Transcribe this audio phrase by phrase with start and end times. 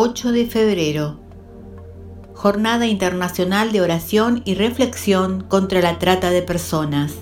[0.00, 1.18] 8 de febrero,
[2.32, 7.14] Jornada Internacional de Oración y Reflexión contra la Trata de Personas.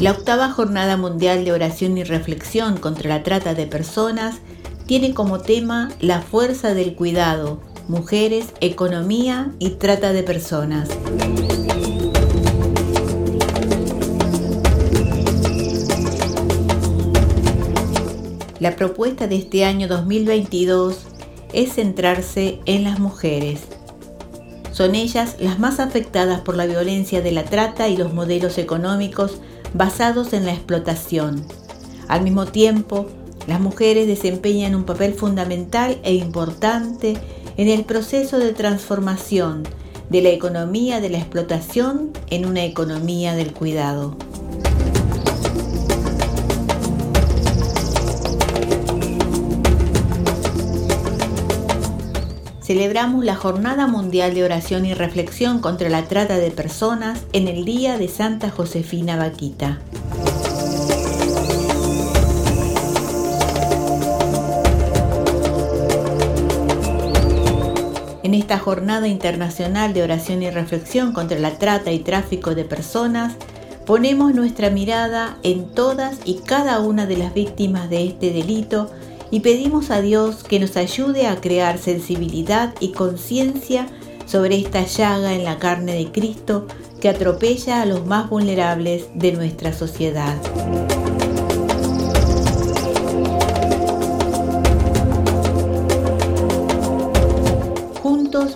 [0.00, 4.36] La octava Jornada Mundial de Oración y Reflexión contra la Trata de Personas
[4.86, 10.90] tiene como tema la fuerza del cuidado, mujeres, economía y trata de personas.
[18.62, 20.96] La propuesta de este año 2022
[21.52, 23.62] es centrarse en las mujeres.
[24.70, 29.38] Son ellas las más afectadas por la violencia de la trata y los modelos económicos
[29.74, 31.44] basados en la explotación.
[32.06, 33.08] Al mismo tiempo,
[33.48, 37.16] las mujeres desempeñan un papel fundamental e importante
[37.56, 39.64] en el proceso de transformación
[40.08, 44.16] de la economía de la explotación en una economía del cuidado.
[52.72, 57.66] Celebramos la Jornada Mundial de Oración y Reflexión contra la Trata de Personas en el
[57.66, 59.78] Día de Santa Josefina Vaquita.
[68.22, 73.34] En esta jornada internacional de oración y reflexión contra la trata y tráfico de personas,
[73.84, 78.90] ponemos nuestra mirada en todas y cada una de las víctimas de este delito
[79.32, 83.88] y pedimos a Dios que nos ayude a crear sensibilidad y conciencia
[84.26, 86.68] sobre esta llaga en la carne de Cristo
[87.00, 90.36] que atropella a los más vulnerables de nuestra sociedad.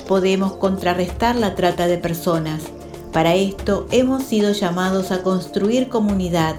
[0.06, 2.62] podemos contrarrestar la trata de personas.
[3.12, 6.56] Para esto hemos sido llamados a construir comunidad,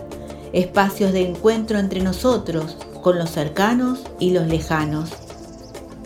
[0.53, 2.77] espacios de encuentro entre nosotros,
[3.07, 5.11] con los cercanos y los lejanos.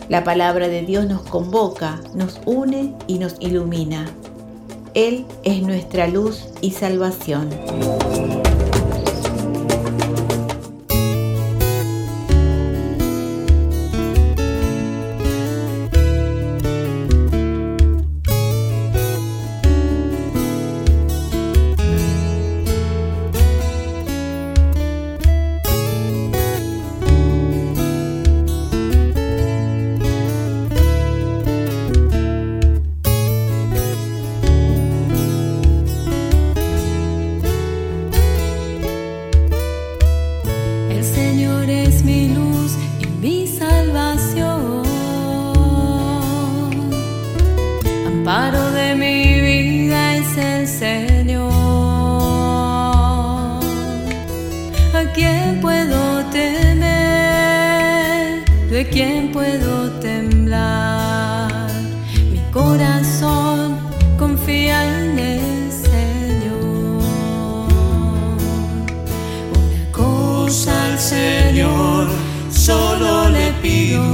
[0.08, 4.06] La palabra de Dios nos convoca, nos une y nos ilumina.
[4.94, 7.50] Él es nuestra luz y salvación.
[62.52, 63.78] Corazón
[64.18, 67.02] confía en el Señor.
[69.56, 72.08] Una cosa al Señor
[72.50, 74.04] solo le pido.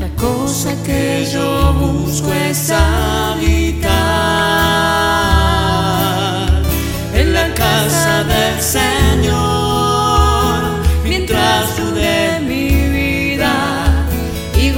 [0.00, 3.90] La cosa que yo busco es habitar
[7.14, 8.95] en la casa del Señor.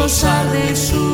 [0.09, 1.08] Gozar de su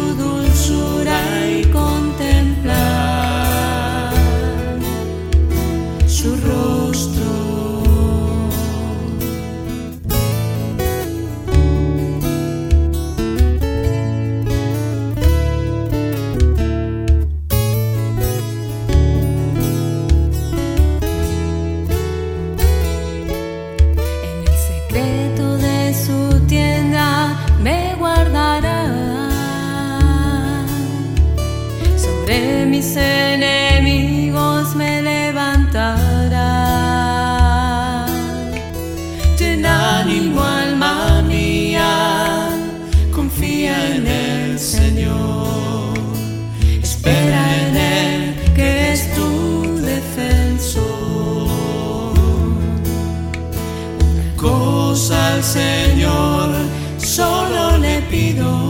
[55.54, 56.50] Señor
[56.98, 58.64] solo le pido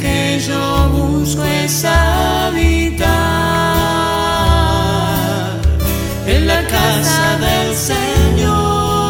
[0.00, 3.06] que yo busco es habitar
[6.26, 9.04] en la casa del Señor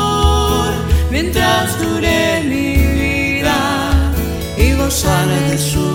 [1.11, 3.91] mientras dure mi vida
[4.57, 5.88] y gozar de su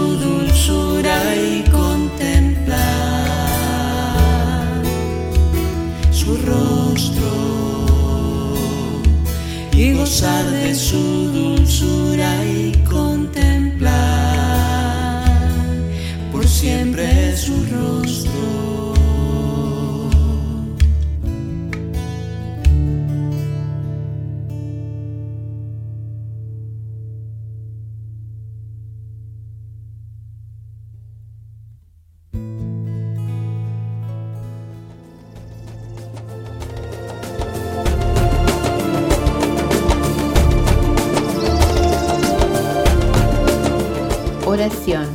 [44.54, 45.08] Oración.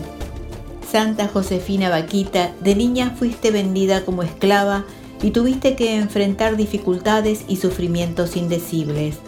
[0.90, 4.84] Santa Josefina Vaquita, de niña fuiste vendida como esclava
[5.22, 9.18] y tuviste que enfrentar dificultades y sufrimientos indecibles.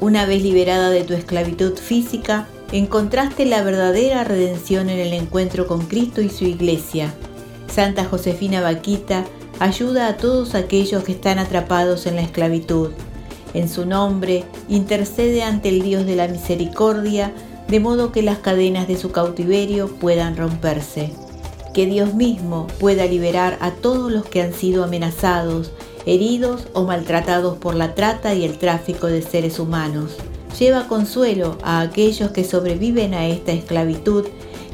[0.00, 5.84] Una vez liberada de tu esclavitud física, encontraste la verdadera redención en el encuentro con
[5.84, 7.12] Cristo y su iglesia.
[7.70, 9.26] Santa Josefina Vaquita
[9.58, 12.92] ayuda a todos aquellos que están atrapados en la esclavitud.
[13.52, 17.34] En su nombre, intercede ante el Dios de la misericordia
[17.68, 21.12] de modo que las cadenas de su cautiverio puedan romperse.
[21.74, 25.72] Que Dios mismo pueda liberar a todos los que han sido amenazados,
[26.06, 30.16] heridos o maltratados por la trata y el tráfico de seres humanos.
[30.58, 34.26] Lleva consuelo a aquellos que sobreviven a esta esclavitud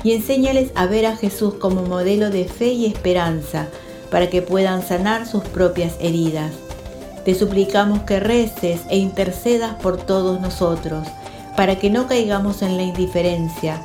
[0.04, 3.68] y enséñales a ver a Jesús como modelo de fe y esperanza
[4.10, 6.52] para que puedan sanar sus propias heridas.
[7.24, 11.08] Te suplicamos que reces e intercedas por todos nosotros
[11.56, 13.82] para que no caigamos en la indiferencia,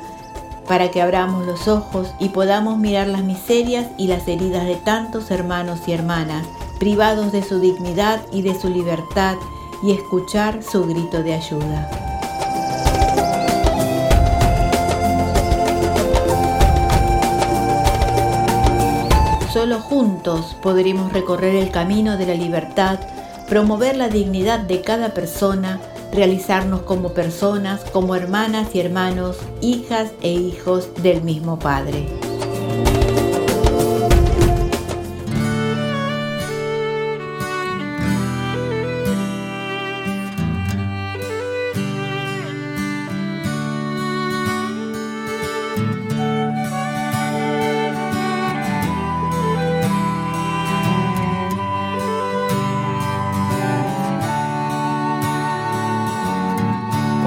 [0.66, 5.30] para que abramos los ojos y podamos mirar las miserias y las heridas de tantos
[5.30, 6.46] hermanos y hermanas,
[6.78, 9.36] privados de su dignidad y de su libertad,
[9.82, 11.88] y escuchar su grito de ayuda.
[19.52, 23.00] Solo juntos podremos recorrer el camino de la libertad,
[23.48, 25.80] promover la dignidad de cada persona,
[26.12, 32.17] realizarnos como personas, como hermanas y hermanos, hijas e hijos del mismo Padre.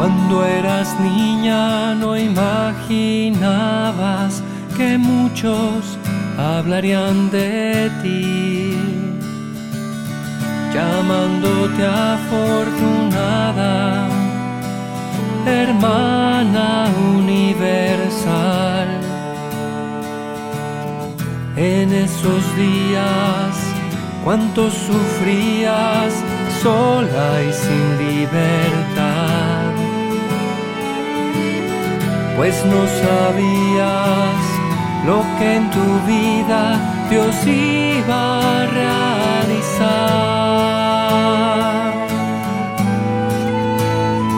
[0.01, 3.44] Cuando eras niña no imaginabas
[4.75, 5.95] que muchos
[6.39, 8.75] hablarían de ti,
[10.74, 13.59] llamándote afortunada,
[15.45, 16.89] hermana
[17.19, 18.88] universal.
[21.56, 23.56] En esos días,
[24.24, 26.12] cuánto sufrías
[26.63, 29.11] sola y sin libertad
[32.38, 34.36] pues no sabías
[35.06, 36.80] lo que en tu vida
[37.10, 39.92] Dios iba a realizar.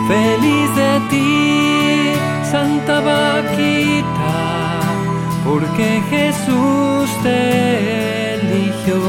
[0.08, 2.14] Feliz de ti,
[2.52, 4.36] Santa Vaquita,
[5.46, 9.02] porque Jesús te eligió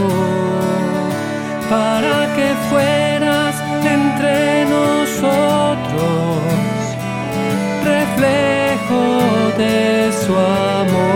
[1.69, 3.55] para que fueras
[3.85, 6.35] entre nosotros
[9.57, 11.15] de su amor.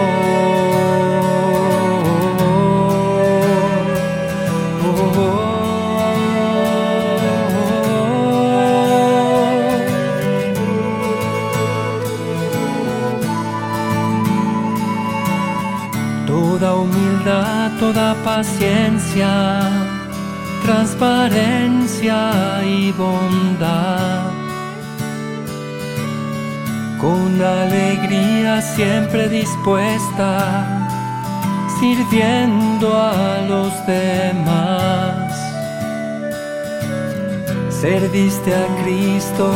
[16.27, 19.71] Toda humildad, toda paciencia,
[20.65, 22.33] transparencia
[22.65, 24.28] y bondad
[27.01, 30.89] con alegría siempre dispuesta,
[31.79, 35.33] sirviendo a los demás.
[37.71, 39.51] Serviste a Cristo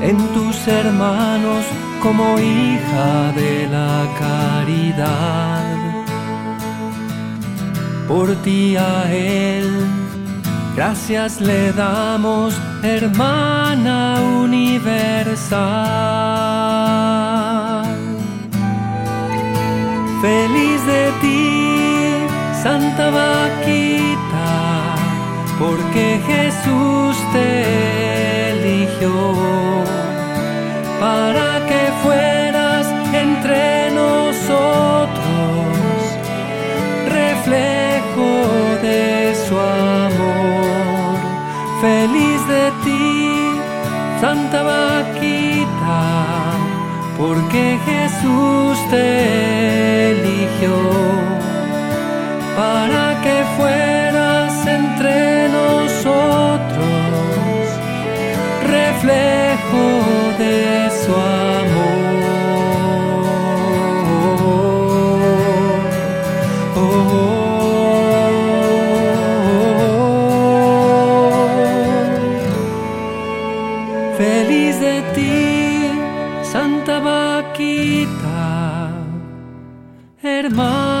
[0.00, 1.64] en tus hermanos
[2.02, 5.76] como hija de la caridad.
[8.08, 9.86] Por ti a Él
[10.78, 15.68] Gracias le damos, hermana universal.
[20.20, 22.26] Feliz de ti,
[22.62, 24.96] Santa Vaquita,
[25.58, 29.14] porque Jesús te eligió
[31.00, 35.18] para que fueras entre nosotros
[37.08, 38.30] reflejo
[38.82, 40.68] de su amor
[41.80, 42.27] feliz
[44.28, 46.00] Santa Vaquita,
[47.16, 50.76] porque Jesús te eligió
[52.54, 54.07] para que fueras
[80.48, 80.98] hermana.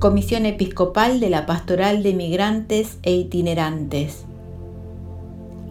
[0.00, 4.24] Comisión Episcopal de la Pastoral de Migrantes e Itinerantes.